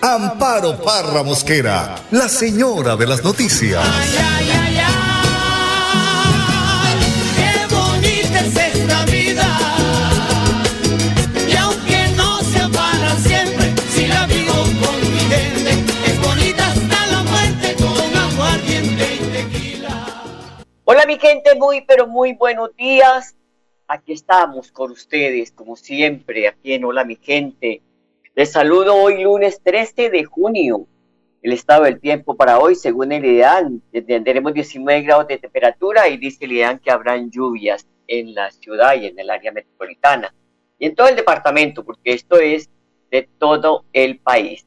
[0.00, 3.84] Amparo Parra Mosquera, la señora de las noticias.
[3.84, 4.94] Ay, ay, ay, ay,
[7.36, 9.44] qué bonita es esta vida.
[11.48, 15.70] Y aunque no sea para siempre, si la vivo con mi gente,
[16.06, 20.22] es bonita hasta la muerte con aguardiente y tequila.
[20.84, 23.34] Hola mi gente, muy pero muy buenos días.
[23.88, 27.82] Aquí estamos con ustedes, como siempre, aquí en Hola mi gente.
[28.38, 30.86] Les saludo hoy lunes 13 de junio.
[31.42, 36.18] El estado del tiempo para hoy, según el IDEAN, tendremos 19 grados de temperatura y
[36.18, 40.32] dice el IDEAN que habrán lluvias en la ciudad y en el área metropolitana.
[40.78, 42.70] Y en todo el departamento, porque esto es
[43.10, 44.64] de todo el país.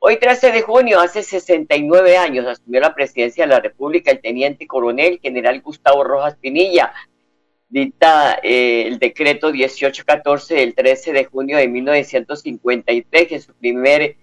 [0.00, 4.66] Hoy 13 de junio, hace 69 años, asumió la presidencia de la República el teniente
[4.66, 6.92] coronel general Gustavo Rojas Pinilla,
[7.72, 14.16] dicta eh, el decreto 1814 del 13 de junio de 1953, que su primer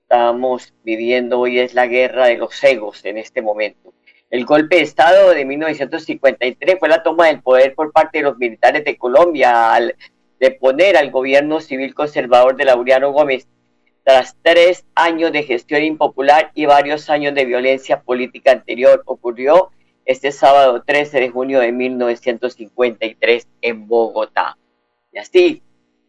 [0.02, 3.92] Estamos viviendo hoy es la guerra de los egos en este momento.
[4.30, 8.38] El golpe de Estado de 1953 fue la toma del poder por parte de los
[8.38, 9.96] militares de Colombia al
[10.38, 13.48] deponer al gobierno civil conservador de Laureano Gómez
[14.04, 19.02] tras tres años de gestión impopular y varios años de violencia política anterior.
[19.04, 19.70] Ocurrió
[20.04, 24.56] este sábado 13 de junio de 1953 en Bogotá.
[25.12, 25.62] Y así,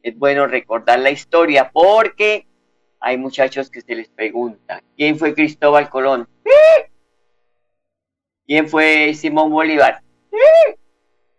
[0.04, 2.46] es bueno recordar la historia porque
[3.00, 6.28] hay muchachos que se les pregunta, ¿quién fue Cristóbal Colón?
[8.46, 10.02] ¿Quién fue Simón Bolívar?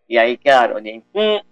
[0.07, 1.03] Y ahí quedaron, ¿eh?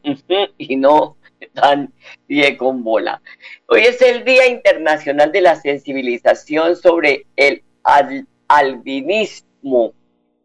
[0.59, 1.17] y no
[1.53, 1.93] dan
[2.27, 3.21] pie con bola.
[3.67, 9.95] Hoy es el Día Internacional de la Sensibilización sobre el al albinismo.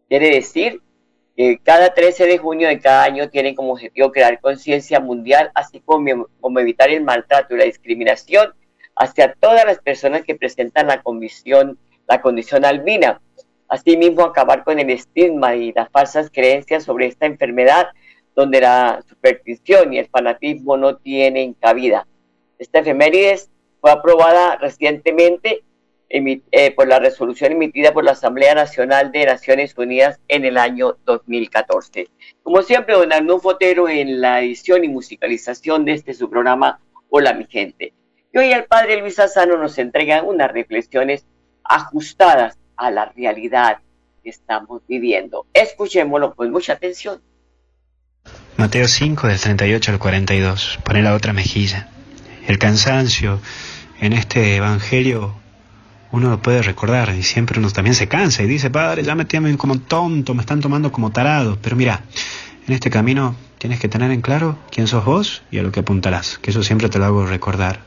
[0.07, 0.81] Quiere decir
[1.35, 5.79] eh, cada 13 de junio de cada año tienen como objetivo crear conciencia mundial, así
[5.79, 6.27] como,
[6.59, 8.53] evitar el maltrato y la discriminación
[8.95, 13.19] hacia todas las personas que presentan la condición, la condición albina.
[13.67, 17.87] Asimismo, acabar con el estigma y las falsas creencias sobre esta enfermedad,
[18.35, 22.05] donde la superstición y el fanatismo no tienen cabida.
[22.59, 23.49] Esta efemérides
[23.81, 25.63] fue aprobada recientemente
[26.09, 30.97] eh, por la resolución emitida por la Asamblea Nacional de Naciones Unidas en el año
[31.05, 32.07] 2014.
[32.43, 37.33] Como siempre, don Arnulfo Fotero en la edición y musicalización de este su programa Hola
[37.33, 37.93] mi gente.
[38.31, 41.25] Y hoy el padre Luis Asano nos entrega unas reflexiones
[41.63, 43.77] ajustadas a la realidad
[44.23, 45.45] que estamos viviendo.
[45.53, 47.21] Escuchémoslo con mucha atención.
[48.57, 50.79] Mateo 5 del 38 al 42.
[50.83, 51.89] Pone la otra mejilla.
[52.47, 53.39] El cansancio
[53.99, 55.42] en este evangelio
[56.13, 59.25] uno lo puede recordar y siempre uno también se cansa y dice, padre, ya me
[59.25, 61.57] tienen como tonto, me están tomando como tarado.
[61.59, 62.03] Pero mira,
[62.67, 65.79] en este camino tienes que tener en claro quién sos vos y a lo que
[65.79, 67.81] apuntarás, que eso siempre te lo hago recordar.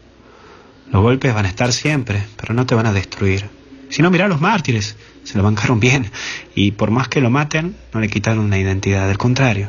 [0.91, 3.49] Los golpes van a estar siempre, pero no te van a destruir.
[3.91, 6.11] Si no, mira a los mártires, se lo bancaron bien
[6.57, 9.69] y por más que lo maten, no le quitaron una identidad, al contrario,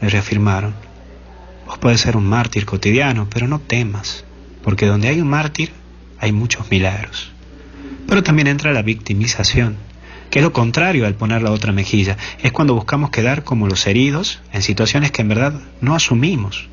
[0.00, 0.76] le reafirmaron.
[1.66, 4.24] Vos podés ser un mártir cotidiano, pero no temas,
[4.62, 5.72] porque donde hay un mártir
[6.20, 7.32] hay muchos milagros.
[8.08, 9.76] Pero también entra la victimización,
[10.30, 12.16] que es lo contrario al poner la otra mejilla.
[12.42, 16.68] Es cuando buscamos quedar como los heridos en situaciones que en verdad no asumimos.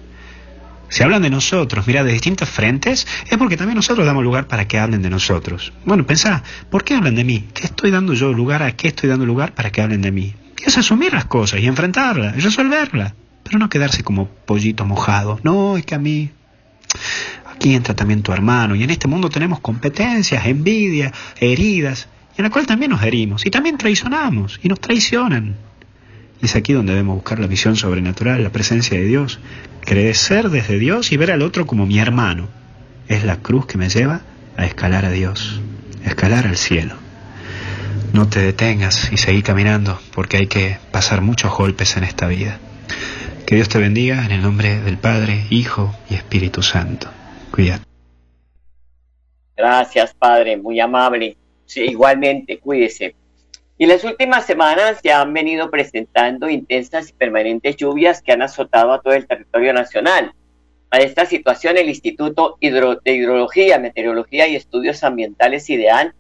[0.89, 4.67] Si hablan de nosotros, mira, de distintos frentes, es porque también nosotros damos lugar para
[4.67, 5.73] que hablen de nosotros.
[5.85, 7.45] Bueno, pensá, ¿por qué hablan de mí?
[7.53, 8.61] ¿Qué estoy dando yo lugar?
[8.61, 10.35] ¿A qué estoy dando lugar para que hablen de mí?
[10.63, 13.13] que es asumir las cosas y enfrentarlas y resolverlas,
[13.43, 15.39] pero no quedarse como pollito mojado.
[15.43, 16.31] No, es que a mí
[17.63, 22.43] aquí entra también tu hermano y en este mundo tenemos competencias, envidia, heridas, y en
[22.43, 25.55] la cual también nos herimos y también traicionamos y nos traicionan.
[26.41, 29.39] Y es aquí donde debemos buscar la visión sobrenatural, la presencia de Dios,
[29.79, 32.49] crecer desde Dios y ver al otro como mi hermano.
[33.07, 34.23] Es la cruz que me lleva
[34.57, 35.61] a escalar a Dios,
[36.03, 36.95] a escalar al cielo.
[38.11, 42.59] No te detengas y seguí caminando porque hay que pasar muchos golpes en esta vida.
[43.45, 47.09] Que Dios te bendiga en el nombre del Padre, Hijo y Espíritu Santo.
[49.55, 51.37] Gracias, Padre, muy amable.
[51.65, 53.15] Sí, igualmente, cuídese.
[53.77, 58.93] Y las últimas semanas se han venido presentando intensas y permanentes lluvias que han azotado
[58.93, 60.33] a todo el territorio nacional.
[60.89, 66.13] A esta situación, el Instituto de Hidrología, Meteorología y Estudios Ambientales IDEAN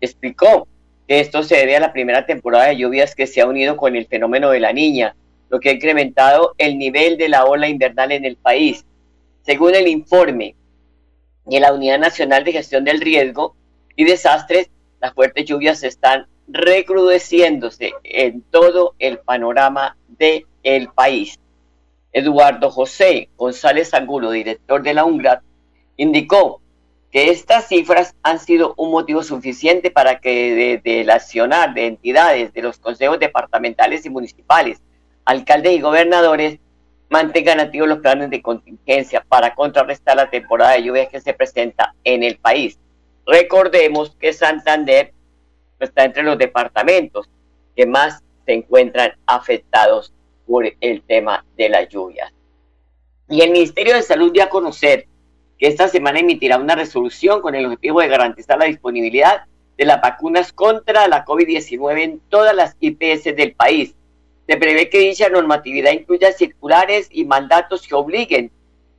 [0.00, 0.66] explicó
[1.06, 3.96] que esto se debe a la primera temporada de lluvias que se ha unido con
[3.96, 5.14] el fenómeno de la niña,
[5.50, 8.84] lo que ha incrementado el nivel de la ola invernal en el país.
[9.42, 10.54] Según el informe
[11.44, 13.54] de la Unidad Nacional de Gestión del Riesgo
[13.96, 14.70] y Desastres,
[15.00, 21.38] las fuertes lluvias están recrudeciéndose en todo el panorama del el país.
[22.12, 25.40] Eduardo José González Angulo, director de la UNGRAD,
[25.96, 26.60] indicó
[27.10, 32.52] que estas cifras han sido un motivo suficiente para que de, la accionar de entidades
[32.52, 34.80] de los consejos departamentales y municipales,
[35.24, 36.58] alcaldes y gobernadores
[37.14, 41.94] mantengan activos los planes de contingencia para contrarrestar la temporada de lluvias que se presenta
[42.02, 42.76] en el país.
[43.24, 45.12] Recordemos que Santander
[45.78, 47.30] está entre los departamentos
[47.76, 50.12] que más se encuentran afectados
[50.44, 52.32] por el tema de las lluvias.
[53.28, 55.06] Y el Ministerio de Salud dio a conocer
[55.56, 59.44] que esta semana emitirá una resolución con el objetivo de garantizar la disponibilidad
[59.78, 63.94] de las vacunas contra la COVID-19 en todas las IPS del país.
[64.46, 68.50] Se prevé que dicha normatividad incluya circulares y mandatos que obliguen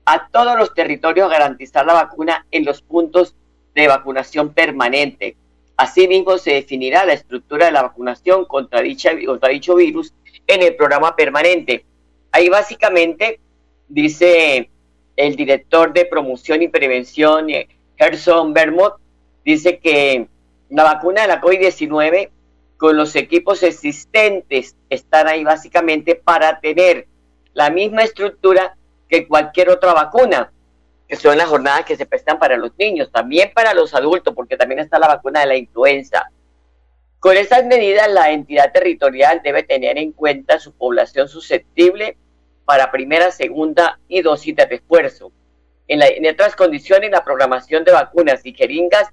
[0.05, 3.35] a todos los territorios a garantizar la vacuna en los puntos
[3.73, 5.35] de vacunación permanente.
[5.77, 10.13] Asimismo, se definirá la estructura de la vacunación contra, dicha, contra dicho virus
[10.47, 11.85] en el programa permanente.
[12.31, 13.39] Ahí básicamente
[13.87, 14.69] dice
[15.15, 18.95] el director de promoción y prevención, eh, Gerson Bermot,
[19.43, 20.27] dice que
[20.69, 22.29] la vacuna de la COVID-19
[22.77, 27.07] con los equipos existentes están ahí básicamente para tener
[27.53, 28.75] la misma estructura
[29.07, 30.51] que cualquier otra vacuna,
[31.07, 34.57] que son las jornadas que se prestan para los niños, también para los adultos, porque
[34.57, 36.29] también está la vacuna de la influenza.
[37.19, 42.17] Con estas medidas, la entidad territorial debe tener en cuenta su población susceptible
[42.65, 45.31] para primera, segunda y dosis de refuerzo.
[45.87, 49.09] En, en otras condiciones, la programación de vacunas y jeringas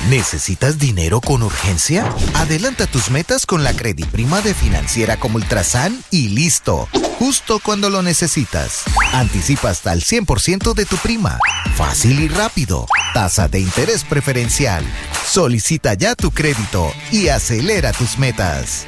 [0.10, 2.12] ¿Necesitas dinero con urgencia?
[2.36, 3.74] Adelanta tus metas con la
[4.12, 6.88] Prima de Financiera como Ultrasan y listo.
[7.20, 8.84] Justo cuando lo necesitas.
[9.14, 11.38] Anticipa hasta el 100% de tu prima.
[11.76, 12.88] Fácil y rápido.
[13.14, 14.84] Tasa de interés preferencial.
[15.26, 18.88] Solicita ya tu crédito y acelera tus metas.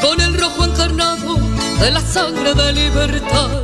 [0.00, 1.36] con el rojo encarnado
[1.80, 3.62] de la sangre de libertad.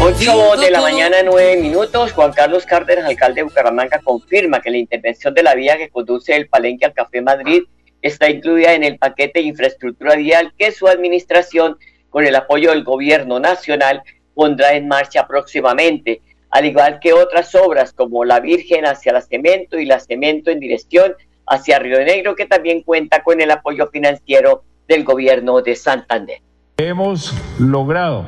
[0.00, 2.12] 8 de la mañana, 9 minutos.
[2.12, 6.36] Juan Carlos Cárdenas, alcalde de Bucaramanga, confirma que la intervención de la vía que conduce
[6.36, 7.62] el Palenque al Café Madrid
[8.02, 11.78] está incluida en el paquete de infraestructura vial que su administración,
[12.14, 14.00] con el apoyo del gobierno nacional,
[14.36, 19.80] pondrá en marcha próximamente, al igual que otras obras como la Virgen hacia la Cemento
[19.80, 24.62] y la Cemento en dirección hacia Río Negro, que también cuenta con el apoyo financiero
[24.86, 26.38] del gobierno de Santander.
[26.76, 28.24] Hemos logrado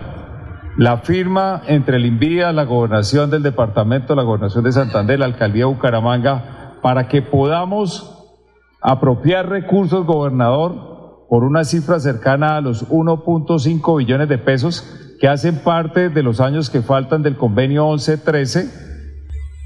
[0.76, 5.60] la firma entre el INVIA, la gobernación del departamento, la gobernación de Santander, la alcaldía
[5.60, 8.34] de Bucaramanga, para que podamos
[8.80, 10.95] apropiar recursos, gobernador,
[11.28, 14.84] por una cifra cercana a los 1.5 billones de pesos
[15.20, 18.70] que hacen parte de los años que faltan del convenio 11-13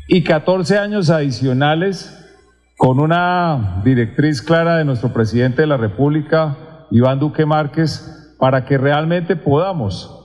[0.09, 2.17] y 14 años adicionales
[2.77, 8.79] con una directriz clara de nuestro presidente de la República, Iván Duque Márquez, para que
[8.79, 10.17] realmente podamos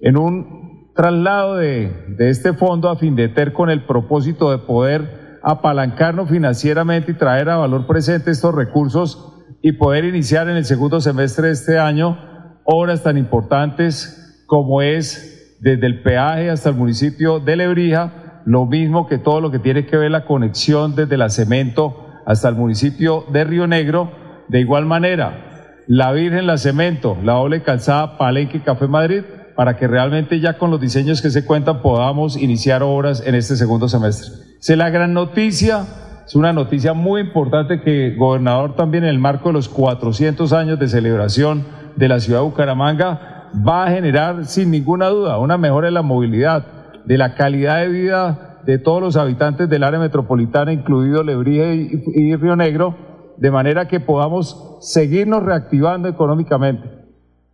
[0.00, 7.12] en un traslado de, este fondo a Findeter con el propósito de poder apalancarnos financieramente
[7.12, 11.52] y traer a valor presente estos recursos y poder iniciar en el segundo semestre de
[11.52, 12.18] este año
[12.64, 19.06] obras tan importantes como es desde el peaje hasta el municipio de Lebrija, lo mismo
[19.06, 23.24] que todo lo que tiene que ver la conexión desde la Cemento hasta el municipio
[23.32, 24.10] de Río Negro.
[24.48, 29.22] De igual manera, la Virgen, la Cemento, la doble calzada Palenque Café Madrid
[29.54, 33.56] para que realmente ya con los diseños que se cuentan podamos iniciar obras en este
[33.56, 34.30] segundo semestre.
[34.60, 35.84] Es la gran noticia,
[36.24, 40.78] es una noticia muy importante que gobernador también en el marco de los 400 años
[40.78, 41.64] de celebración
[41.96, 46.02] de la ciudad de Bucaramanga va a generar sin ninguna duda una mejora en la
[46.02, 46.64] movilidad,
[47.04, 52.02] de la calidad de vida de todos los habitantes del área metropolitana, incluido Lebrija y,
[52.14, 52.94] y Río Negro,
[53.36, 56.88] de manera que podamos seguirnos reactivando económicamente.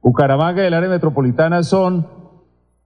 [0.03, 2.07] Bucaramanga y el área metropolitana son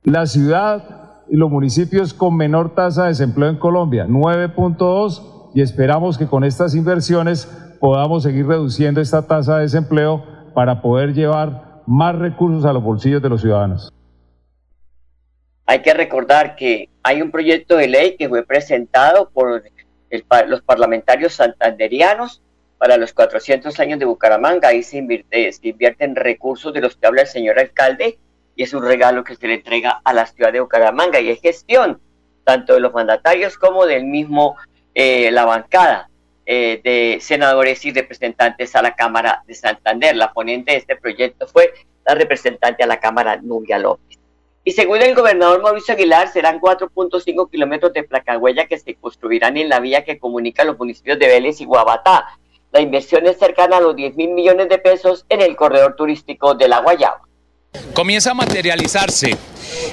[0.04, 6.18] la ciudad y los municipios con menor tasa de desempleo en Colombia, 9.2, y esperamos
[6.18, 7.46] que con estas inversiones
[7.80, 13.22] podamos seguir reduciendo esta tasa de desempleo para poder llevar más recursos a los bolsillos
[13.22, 13.92] de los ciudadanos.
[15.66, 19.62] Hay que recordar que hay un proyecto de ley que fue presentado por
[20.46, 22.42] los parlamentarios santanderianos
[22.78, 24.68] para los 400 años de Bucaramanga.
[24.68, 28.18] Ahí se, invierte, se invierten recursos de los que habla el señor alcalde
[28.54, 31.40] y es un regalo que se le entrega a la ciudad de Bucaramanga y es
[31.40, 32.00] gestión
[32.44, 34.56] tanto de los mandatarios como del mismo
[34.94, 36.08] eh, la bancada
[36.44, 40.16] eh, de senadores y representantes a la Cámara de Santander.
[40.16, 41.72] La ponente de este proyecto fue
[42.04, 44.18] la representante a la Cámara, Nubia López.
[44.64, 49.68] Y según el gobernador Mauricio Aguilar, serán 4.5 kilómetros de placahuella que se construirán en
[49.68, 52.26] la vía que comunica los municipios de Vélez y Guabatá.
[52.70, 56.54] La inversión es cercana a los 10 mil millones de pesos en el corredor turístico
[56.54, 57.22] de la Guayaba.
[57.94, 59.36] Comienza a materializarse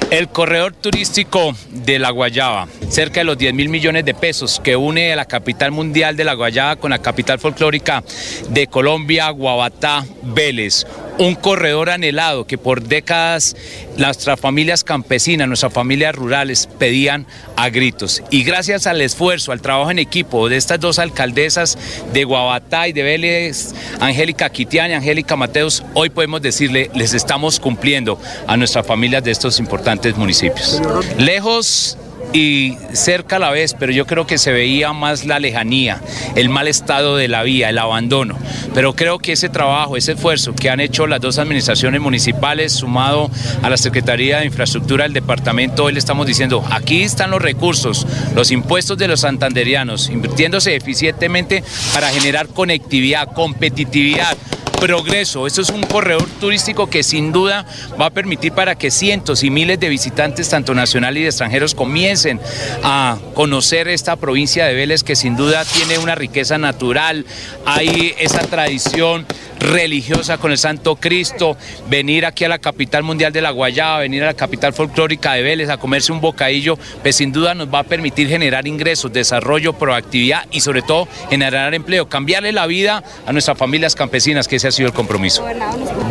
[0.09, 4.75] el corredor turístico de la Guayaba, cerca de los 10 mil millones de pesos que
[4.75, 8.03] une la capital mundial de la Guayaba con la capital folclórica
[8.49, 10.85] de Colombia, Guabatá, Vélez
[11.19, 13.55] un corredor anhelado que por décadas
[13.97, 18.23] nuestras familias campesinas, nuestras familias rurales pedían a gritos.
[18.31, 21.77] Y gracias al esfuerzo, al trabajo en equipo de estas dos alcaldesas
[22.13, 27.59] de Guabatá y de Vélez, Angélica Quitián y Angélica Mateos, hoy podemos decirle, les estamos
[27.59, 30.81] cumpliendo a nuestras familias de estos importantes municipios.
[31.17, 31.97] Lejos
[32.33, 36.01] y cerca a la vez, pero yo creo que se veía más la lejanía,
[36.35, 38.37] el mal estado de la vía, el abandono.
[38.73, 43.31] Pero creo que ese trabajo, ese esfuerzo que han hecho las dos administraciones municipales, sumado
[43.63, 48.05] a la Secretaría de Infraestructura del departamento, hoy le estamos diciendo, aquí están los recursos,
[48.35, 54.37] los impuestos de los santanderianos, invirtiéndose eficientemente para generar conectividad, competitividad,
[54.79, 55.45] progreso.
[55.45, 57.65] Esto es un corredor turístico que sin duda
[57.99, 62.39] va a permitir para que cientos y miles de visitantes, tanto nacionales y extranjeros, comiencen
[62.83, 67.25] a conocer esta provincia de Vélez que sin duda tiene una riqueza natural,
[67.65, 69.25] hay esa tradición
[69.59, 71.57] religiosa con el Santo Cristo,
[71.89, 75.41] venir aquí a la capital mundial de la Guayaba, venir a la capital folclórica de
[75.41, 79.73] Vélez a comerse un bocadillo, pues sin duda nos va a permitir generar ingresos, desarrollo,
[79.73, 84.69] proactividad y sobre todo generar empleo, cambiarle la vida a nuestras familias campesinas, que ese
[84.69, 85.45] ha sido el compromiso.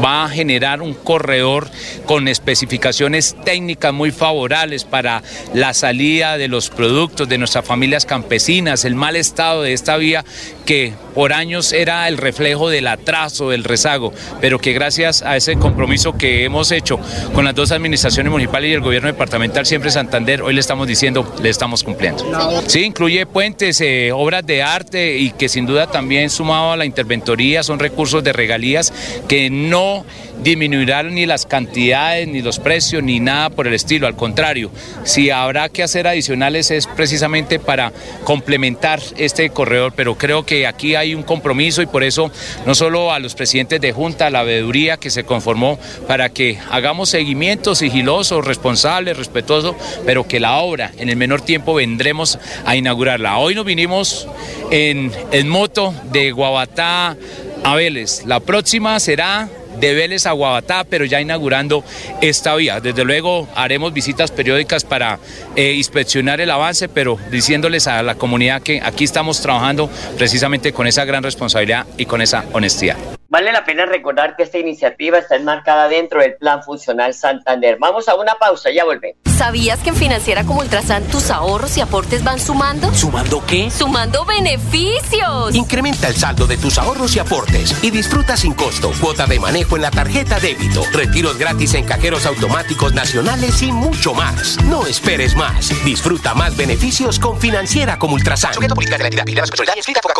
[0.05, 1.69] Va a generar un corredor
[2.07, 5.23] con especificaciones técnicas muy favorables para
[5.55, 10.25] la salida de los productos de nuestras familias campesinas, el mal estado de esta vía
[10.65, 15.57] que por años era el reflejo del atraso, del rezago, pero que gracias a ese
[15.57, 16.99] compromiso que hemos hecho
[17.35, 21.35] con las dos administraciones municipales y el gobierno departamental siempre Santander, hoy le estamos diciendo,
[21.43, 22.25] le estamos cumpliendo.
[22.67, 26.85] Sí, incluye puentes, eh, obras de arte y que sin duda también sumado a la
[26.85, 28.93] interventoría son recursos de regalías
[29.29, 30.05] que no
[30.43, 34.07] disminuirán ni las cantidades, ni los precios, ni nada por el estilo.
[34.07, 34.71] Al contrario,
[35.05, 37.93] si habrá que hacer adicionales es precisamente para
[38.25, 42.31] complementar este corredor, pero creo que aquí hay un compromiso y por eso
[42.67, 46.59] no solo a los presidentes de Junta, a la veeduría que se conformó para que
[46.71, 49.77] hagamos seguimiento sigiloso, responsable, respetuoso,
[50.07, 53.39] pero que la obra en el menor tiempo vendremos a inaugurarla.
[53.39, 54.29] Hoy nos vinimos
[54.71, 55.13] en,
[55.49, 57.17] moto de Guabatá
[57.65, 58.25] a Vélez.
[58.27, 59.49] La próxima será
[59.81, 61.85] de Vélez a Guabatá, pero ya inaugurando
[62.21, 62.81] esta vía.
[62.81, 65.19] Desde luego haremos visitas periódicas para
[65.57, 70.87] eh, inspeccionar el avance, pero diciéndoles a la comunidad que aquí estamos trabajando precisamente con
[70.87, 73.18] esa gran responsabilidad y con esa honestidad.
[73.31, 77.77] Vale la pena recordar que esta iniciativa está enmarcada dentro del Plan Funcional Santander.
[77.79, 79.19] Vamos a una pausa, ya volvemos.
[79.37, 82.93] ¿Sabías que en Financiera como Ultrasan tus ahorros y aportes van sumando?
[82.95, 83.71] ¿Sumando qué?
[83.71, 85.55] ¡Sumando beneficios!
[85.55, 89.77] Incrementa el saldo de tus ahorros y aportes y disfruta sin costo cuota de manejo
[89.77, 94.57] en la tarjeta débito, retiros gratis en cajeros automáticos nacionales y mucho más.
[94.65, 95.69] No esperes más.
[95.85, 98.55] Disfruta más beneficios con Financiera como Ultrasan.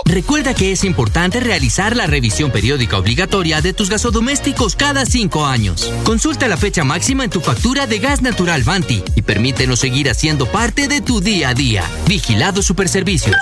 [0.05, 5.93] Recuerda que es importante realizar la revisión periódica obligatoria de tus gasodomésticos cada cinco años.
[6.05, 10.47] Consulta la fecha máxima en tu factura de gas natural Vanti y permítenos seguir haciendo
[10.47, 11.85] parte de tu día a día.
[12.07, 13.37] Vigilado Superservicios.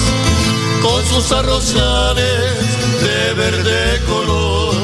[0.81, 4.75] con sus arrozales de verde color.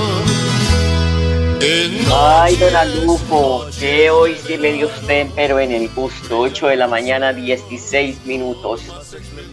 [2.14, 6.76] Ay, don Alufo, que hoy sí le dio usted, pero en el gusto, 8 de
[6.76, 8.82] la mañana, 16 minutos.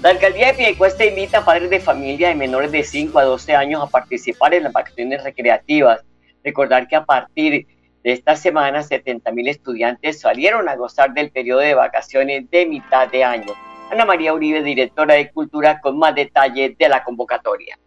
[0.02, 3.54] La alcaldía de Piedecuesta invita a padres de familia de menores de 5 a 12
[3.54, 6.00] años a participar en las vacaciones recreativas.
[6.44, 7.66] Recordar que a partir
[8.02, 13.08] de esta semana, 70 mil estudiantes salieron a gozar del periodo de vacaciones de mitad
[13.08, 13.52] de año.
[13.90, 17.78] Ana María Uribe, directora de Cultura, con más detalles de la convocatoria.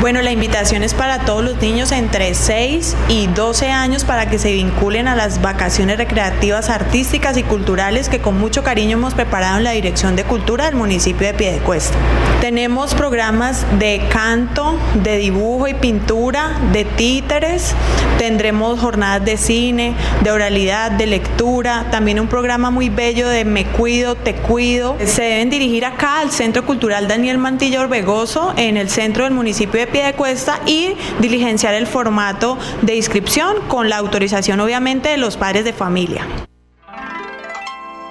[0.00, 4.38] Bueno, la invitación es para todos los niños entre 6 y 12 años para que
[4.38, 9.56] se vinculen a las vacaciones recreativas artísticas y culturales que con mucho cariño hemos preparado
[9.56, 11.96] en la Dirección de Cultura del municipio de Piedecuesta.
[12.42, 17.74] Tenemos programas de canto, de dibujo y pintura, de títeres,
[18.18, 23.64] tendremos jornadas de cine, de oralidad, de lectura, también un programa muy bello de Me
[23.64, 24.96] Cuido, Te Cuido.
[25.04, 29.80] Se deben dirigir acá al Centro Cultural Daniel Mantilla Orbegoso en el centro del municipio
[29.80, 35.64] de Piedecuesta y diligenciar el formato de inscripción con la autorización obviamente de los padres
[35.64, 36.26] de familia.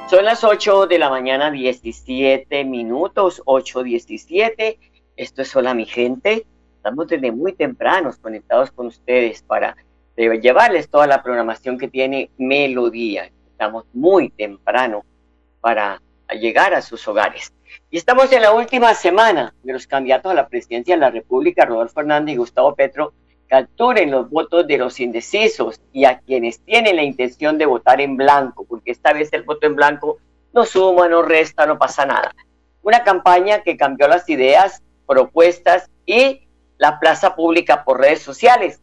[0.10, 4.78] Son las 8 de la mañana, 17 minutos, 8.17.
[5.16, 6.46] Esto es Hola mi gente.
[6.78, 9.76] Estamos desde muy tempranos conectados con ustedes para
[10.16, 13.32] eh, llevarles toda la programación que tiene Melodía.
[13.52, 15.04] Estamos muy temprano
[15.60, 16.00] para
[16.40, 17.52] llegar a sus hogares.
[17.90, 21.66] Y estamos en la última semana de los candidatos a la presidencia de la República,
[21.66, 23.14] Rodolfo Hernández y Gustavo Petro,
[23.48, 28.18] capturen los votos de los indecisos y a quienes tienen la intención de votar en
[28.18, 30.18] blanco, porque esta vez el voto en blanco
[30.54, 32.34] no suma, no resta, no pasa nada.
[32.82, 38.82] Una campaña que cambió las ideas, propuestas y la plaza pública por redes sociales.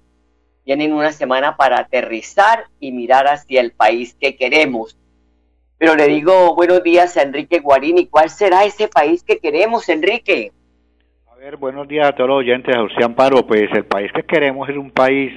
[0.64, 4.96] Tienen una semana para aterrizar y mirar hacia el país que queremos.
[5.82, 8.06] Pero le digo buenos días a Enrique Guarini.
[8.06, 10.52] ¿Cuál será ese país que queremos, Enrique?
[11.28, 13.44] A ver, buenos días a todos los oyentes, a José Amparo.
[13.44, 15.32] Pues el país que queremos es un país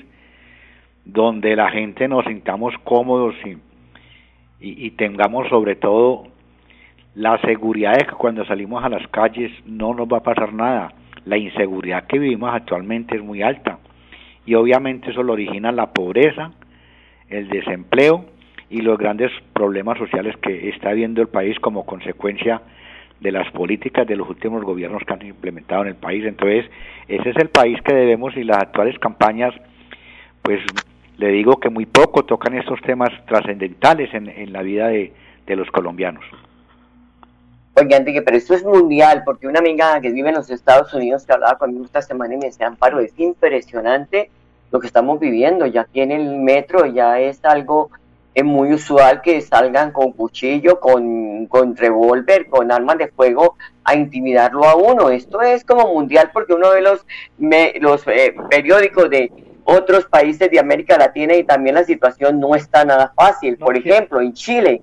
[1.04, 3.54] donde la gente nos sintamos cómodos y,
[4.64, 6.28] y, y tengamos sobre todo
[7.16, 10.94] la seguridad de que cuando salimos a las calles no nos va a pasar nada.
[11.26, 13.80] La inseguridad que vivimos actualmente es muy alta
[14.46, 16.52] y obviamente eso lo origina la pobreza,
[17.30, 18.35] el desempleo
[18.70, 22.62] y los grandes problemas sociales que está viendo el país como consecuencia
[23.20, 26.26] de las políticas de los últimos gobiernos que han implementado en el país.
[26.26, 26.66] Entonces,
[27.08, 29.54] ese es el país que debemos y las actuales campañas,
[30.42, 30.60] pues
[31.18, 35.14] le digo que muy poco tocan estos temas trascendentales en, en la vida de,
[35.46, 36.24] de los colombianos.
[37.78, 41.26] Oye, Enrique, pero esto es mundial, porque una amiga que vive en los Estados Unidos
[41.26, 44.30] que hablaba conmigo esta semana y me decía, Amparo, es impresionante
[44.72, 47.92] lo que estamos viviendo, ya aquí en el metro ya es algo
[48.36, 53.96] es muy usual que salgan con cuchillo, con, con revólver, con armas de fuego a
[53.96, 55.10] intimidarlo a uno.
[55.10, 57.06] Esto es como mundial porque uno ve los,
[57.80, 59.32] los eh, periódicos de
[59.64, 63.58] otros países de América Latina y también la situación no está nada fácil.
[63.58, 64.82] Por ejemplo, en Chile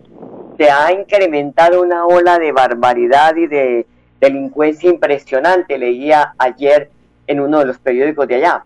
[0.56, 3.86] se ha incrementado una ola de barbaridad y de
[4.18, 6.90] delincuencia impresionante, leía ayer
[7.26, 8.64] en uno de los periódicos de allá.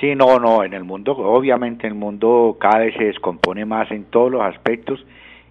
[0.00, 4.04] Sí, no, no, en el mundo, obviamente el mundo cada vez se descompone más en
[4.04, 5.04] todos los aspectos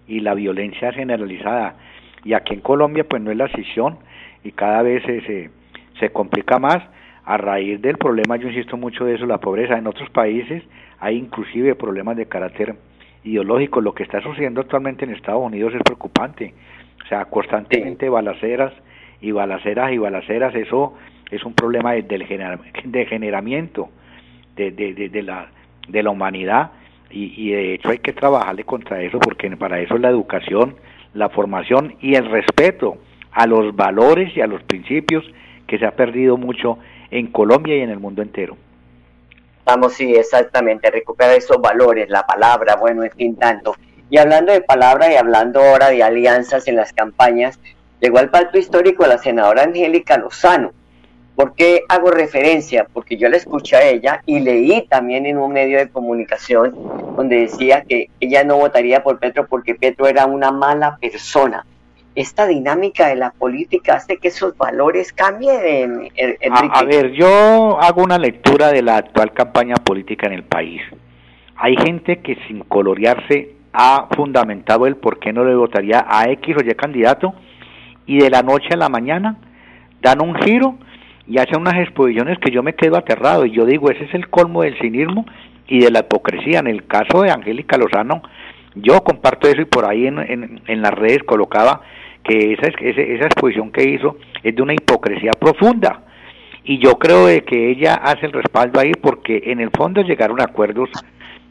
[0.06, 1.76] y la violencia generalizada.
[2.24, 3.98] Y aquí en Colombia pues no es la excepción
[4.42, 5.50] y cada vez se,
[5.98, 6.78] se, complica más
[7.24, 9.78] a raíz del problema, yo insisto mucho de eso, la pobreza.
[9.78, 10.62] En otros países
[11.00, 12.74] hay inclusive problemas de carácter
[13.24, 13.80] ideológico.
[13.80, 16.52] Lo que está sucediendo actualmente en Estados Unidos es preocupante.
[17.02, 18.74] O sea, constantemente balaceras
[19.22, 20.92] y balaceras y balaceras, eso
[21.30, 22.02] es un problema de
[22.84, 23.88] degeneramiento
[24.56, 25.48] de, de, de, la,
[25.88, 26.70] de la humanidad
[27.10, 30.76] y, y, de hecho hay que trabajarle contra eso porque para eso es la educación,
[31.12, 32.98] la formación y el respeto
[33.32, 35.24] a los valores y a los principios
[35.66, 36.78] que se ha perdido mucho
[37.10, 38.56] en Colombia y en el mundo entero.
[39.64, 43.74] Vamos, sí, exactamente, recuperar esos valores, la palabra, bueno, en fin, tanto.
[44.10, 47.58] Y hablando de palabra y hablando ahora de alianzas en las campañas,
[48.00, 50.72] llegó al palco histórico la senadora Angélica Lozano,
[51.36, 52.86] ¿Por qué hago referencia?
[52.92, 56.74] Porque yo la escuché a ella y leí también en un medio de comunicación
[57.16, 61.66] donde decía que ella no votaría por Petro porque Petro era una mala persona.
[62.14, 66.08] Esta dinámica de la política hace que esos valores cambien,
[66.52, 70.80] A, a ver, yo hago una lectura de la actual campaña política en el país.
[71.56, 76.56] Hay gente que sin colorearse ha fundamentado el por qué no le votaría a X
[76.56, 77.34] o Y candidato
[78.06, 79.36] y de la noche a la mañana
[80.00, 80.78] dan un giro
[81.26, 84.28] y hace unas exposiciones que yo me quedo aterrado y yo digo, ese es el
[84.28, 85.24] colmo del cinismo
[85.66, 86.58] y de la hipocresía.
[86.58, 88.22] En el caso de Angélica Lozano,
[88.74, 91.80] yo comparto eso y por ahí en, en, las redes colocaba
[92.22, 96.00] que esa, esa exposición que hizo es de una hipocresía profunda.
[96.64, 100.40] Y yo creo de que ella hace el respaldo ahí porque en el fondo llegaron
[100.40, 100.90] acuerdos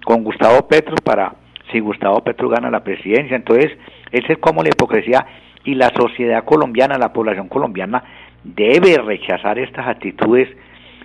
[0.04, 1.36] con Gustavo Petro para
[1.72, 3.36] si Gustavo Petro gana la presidencia.
[3.36, 3.72] Entonces,
[4.12, 5.26] ese es como la hipocresía
[5.64, 8.04] y la sociedad colombiana, la población colombiana
[8.44, 10.50] debe rechazar estas actitudes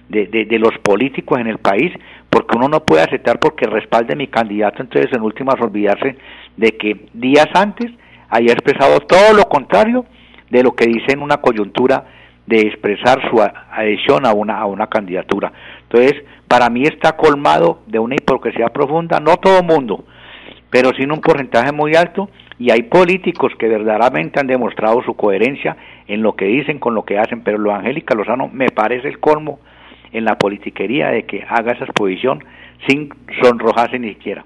[0.08, 1.92] de, de, los políticos en el país,
[2.30, 6.16] porque uno no puede aceptar porque respalde mi candidato, entonces en últimas olvidarse
[6.56, 7.92] de que días antes
[8.30, 10.06] haya expresado todo lo contrario
[10.50, 12.04] de lo que dice en una coyuntura
[12.46, 15.52] de expresar su adhesión a una, a una candidatura.
[15.82, 16.14] Entonces,
[16.48, 20.04] para mí está colmado de una hipocresía profunda, no todo mundo,
[20.70, 25.14] pero sí en un porcentaje muy alto, y hay políticos que verdaderamente han demostrado su
[25.14, 25.76] coherencia
[26.08, 29.20] en lo que dicen con lo que hacen, pero lo Angélica Lozano me parece el
[29.20, 29.60] colmo
[30.12, 32.44] en la politiquería de que haga esa exposición
[32.86, 33.10] sin
[33.42, 34.44] sonrojarse ni siquiera.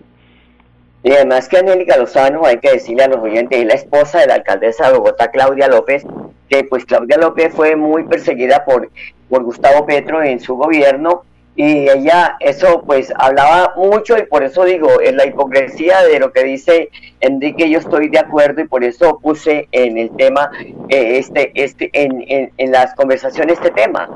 [1.05, 4.27] Y además que Angélica Lozano, hay que decirle a los oyentes, es la esposa de
[4.27, 6.07] la alcaldesa de Bogotá, Claudia López,
[6.48, 8.90] que pues Claudia López fue muy perseguida por,
[9.29, 14.65] por Gustavo Petro en su gobierno y ella eso pues hablaba mucho y por eso
[14.65, 16.88] digo en la hipocresía de lo que dice
[17.21, 20.51] Enrique yo estoy de acuerdo y por eso puse en el tema
[20.88, 24.09] eh, este este en, en, las conversaciones este tema.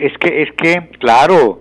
[0.00, 1.60] Es que es que claro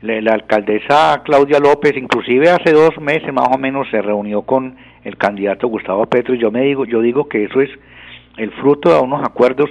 [0.00, 5.18] la, alcaldesa Claudia López inclusive hace dos meses más o menos se reunió con el
[5.18, 7.70] candidato Gustavo Petro y yo me digo yo digo que eso es
[8.38, 9.68] el fruto de unos acuerdos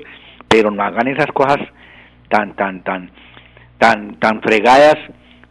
[0.48, 1.58] pero no hagan esas cosas
[2.30, 3.10] tan tan tan
[3.82, 4.96] tan, tan fregadas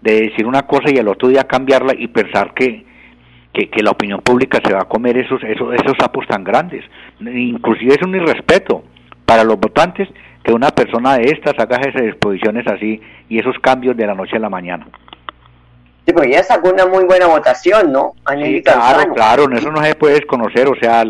[0.03, 2.87] de decir una cosa y el otro día cambiarla y pensar que,
[3.53, 6.85] que, la opinión pública se va a comer esos, esos, esos sapos tan grandes.
[7.19, 8.85] Inclusive es un irrespeto
[9.27, 10.09] para los votantes
[10.45, 14.37] que una persona de estas haga esas exposiciones así y esos cambios de la noche
[14.37, 14.87] a la mañana.
[16.07, 18.13] Sí, porque ya sacó una muy buena votación, ¿no?
[18.41, 21.05] Sí, claro, claro, eso no se puede desconocer, o sea,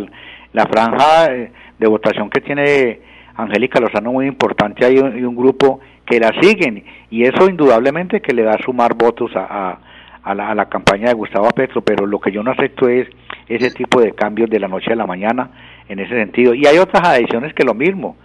[0.55, 3.03] la franja de votación que tiene
[3.37, 8.43] Angélica Lozano muy importante, hay un grupo que la siguen y eso indudablemente que le
[8.43, 9.79] va a sumar votos a,
[10.23, 13.09] a, la, a, la, campaña de Gustavo Petro, pero lo que yo no acepto es
[13.49, 15.51] ese tipo de cambios de la noche a la mañana
[15.89, 16.53] en ese sentido.
[16.53, 18.17] Y hay otras adhesiones que lo mismo,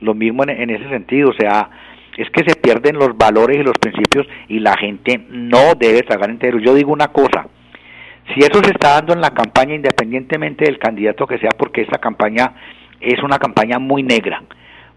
[0.00, 1.68] lo mismo en, en ese sentido, o sea,
[2.16, 6.30] es que se pierden los valores y los principios y la gente no debe tragar
[6.30, 6.58] entero.
[6.58, 7.46] Yo digo una cosa,
[8.34, 11.98] si eso se está dando en la campaña independientemente del candidato que sea, porque esta
[11.98, 12.52] campaña
[13.00, 14.42] es una campaña muy negra,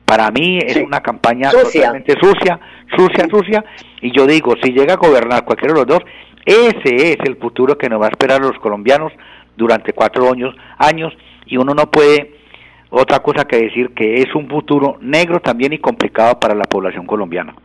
[0.06, 2.60] para mí es una campaña totalmente sucia,
[2.96, 3.66] sucia, sucia,
[4.02, 6.00] y yo digo, si llega a gobernar cualquiera de los dos,
[6.46, 9.12] ese es el futuro que nos va a esperar los colombianos
[9.58, 11.12] durante cuatro años, años,
[11.48, 12.36] y uno no puede
[12.92, 17.06] otra cosa que decir que es un futuro negro también y complicado para la población
[17.08, 17.56] colombiana.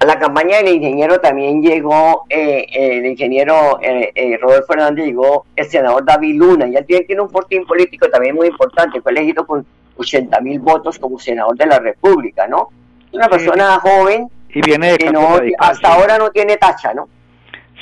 [0.00, 5.46] A la campaña del ingeniero también llegó, eh, el ingeniero eh, eh, Rodolfo Hernández, llegó
[5.54, 9.12] el senador David Luna, y él tiene, tiene un fortín político también muy importante, fue
[9.12, 9.64] elegido con
[9.96, 12.68] 80 mil votos como senador de la República, ¿no?
[13.12, 15.94] Una persona joven y viene de que no, radical, hasta sí.
[16.00, 17.08] ahora no tiene tacha, ¿no?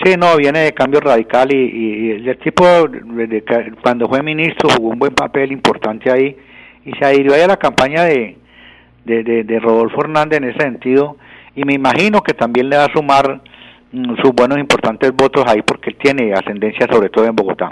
[0.05, 4.69] Sí, no, viene de cambio radical y, y- y el tipo de- cuando fue ministro
[4.77, 6.37] jugó un buen papel importante ahí
[6.85, 8.39] y se adhirió ahí a la campaña de,
[9.05, 11.17] de, de- de Rodolfo Hernández en ese sentido
[11.55, 13.43] y me imagino que también le va a sumar
[13.93, 17.69] mm, sus buenos importantes votos ahí porque él tiene ascendencia sobre todo en Bogotá.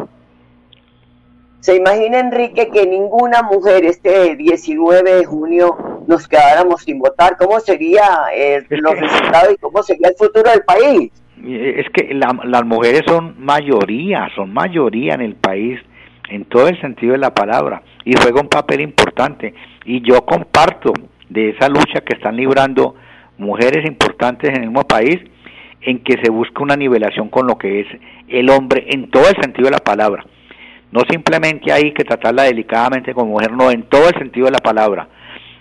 [1.60, 7.36] ¿Se imagina, Enrique, que ninguna mujer este 19 de junio nos quedáramos sin votar?
[7.36, 11.10] ¿Cómo sería eh, los resultados y cómo sería el futuro del país?
[11.42, 15.80] Y Es que la- las mujeres son mayoría, son mayoría en el país,
[16.30, 19.54] en todo el sentido de la palabra, y juega un papel importante.
[19.84, 20.92] Y yo comparto
[21.28, 22.94] de esa lucha que están librando
[23.36, 25.18] mujeres importantes en el mismo país,
[25.80, 27.86] en que se busca una nivelación con lo que es
[28.28, 30.24] el hombre en todo el sentido de la palabra.
[30.90, 34.58] No simplemente hay que tratarla delicadamente como mujer, no, en todo el sentido de la
[34.58, 35.08] palabra.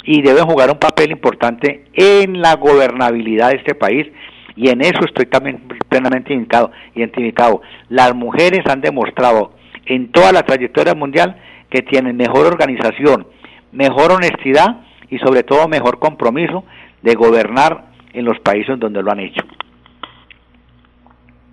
[0.03, 4.07] Y deben jugar un papel importante en la gobernabilidad de este país
[4.55, 7.61] y en eso estoy también plenamente identificado.
[7.89, 9.51] Las mujeres han demostrado
[9.85, 11.37] en toda la trayectoria mundial
[11.69, 13.27] que tienen mejor organización,
[13.71, 16.63] mejor honestidad y sobre todo mejor compromiso
[17.01, 19.43] de gobernar en los países donde lo han hecho.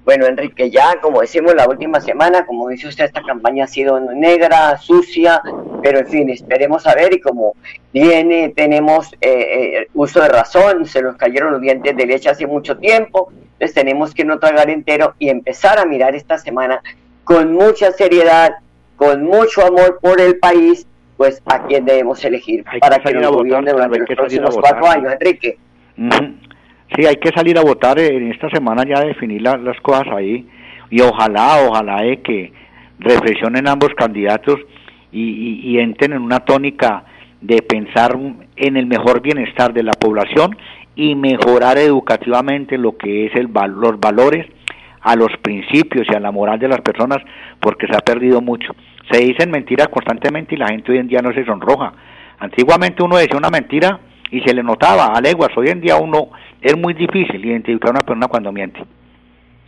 [0.05, 3.99] Bueno, Enrique, ya como decimos la última semana, como dice usted, esta campaña ha sido
[4.01, 5.41] negra, sucia,
[5.83, 7.55] pero en fin, esperemos a ver y como
[7.93, 12.47] viene, tenemos eh, eh, uso de razón, se nos cayeron los dientes de leche hace
[12.47, 16.83] mucho tiempo, entonces tenemos que no tragar entero y empezar a mirar esta semana
[17.25, 18.57] con mucha seriedad,
[18.97, 20.87] con mucho amor por el país,
[21.17, 24.87] pues a quién debemos elegir para que salir nos gobierne durante los que próximos cuatro
[24.87, 25.59] años, Enrique.
[26.97, 30.47] Sí, hay que salir a votar en esta semana ya definir la- las cosas ahí
[30.91, 32.53] y ojalá, ojalá de que
[32.99, 34.57] reflexionen ambos candidatos
[35.11, 37.05] y, y- y entren en una tónica
[37.41, 38.17] de pensar
[38.57, 40.57] en el mejor bienestar de la población
[40.97, 44.47] y mejorar educativamente lo que es el los valores
[45.01, 47.19] a los principios y a la moral de las personas
[47.61, 48.73] porque se ha perdido mucho.
[49.11, 51.93] Se dicen mentiras constantemente y la gente hoy en día no se sonroja.
[52.39, 55.51] Antiguamente uno decía una mentira y se le notaba a leguas.
[55.57, 56.29] Hoy en día uno
[56.65, 58.81] es muy difícil identificar a una persona cuando miente.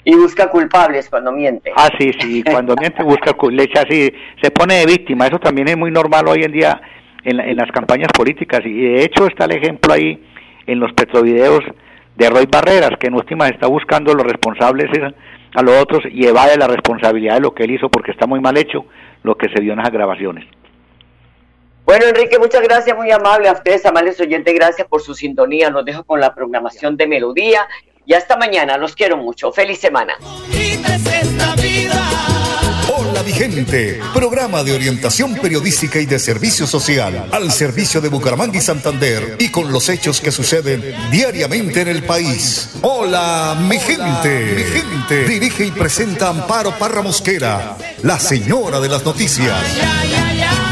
[0.04, 1.70] Y busca culpables cuando miente.
[1.76, 5.26] Ah, sí, sí, cuando miente busca, cu- le echa así, se pone de víctima.
[5.26, 6.80] Eso también es muy normal hoy en día
[7.24, 8.60] en, en las campañas políticas.
[8.64, 10.22] Y de hecho está el ejemplo ahí
[10.66, 11.60] en los petrovideos
[12.16, 15.12] de Roy Barreras, que en última está buscando los responsables es
[15.54, 18.40] a los otros y evade la responsabilidad de lo que él hizo porque está muy
[18.40, 18.86] mal hecho
[19.22, 20.44] lo que se vio en las grabaciones.
[21.86, 25.70] Bueno, Enrique, muchas gracias, muy amable a ustedes, amables oyentes, gracias por su sintonía.
[25.70, 27.68] Los dejo con la programación de Melodía
[28.04, 28.76] y hasta mañana.
[28.76, 29.52] Los quiero mucho.
[29.52, 30.14] Feliz semana.
[32.88, 38.62] Hola Vigente, programa de orientación periodística y de servicio social al servicio de Bucaramanga y
[38.62, 42.70] Santander y con los hechos que suceden diariamente en el país.
[42.82, 45.24] Hola mi gente, mi gente.
[45.28, 49.76] Dirige y presenta Amparo Parra Mosquera, la señora de las noticias.
[49.76, 50.65] Ya, ya, ya.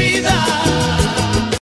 [0.00, 0.39] vida.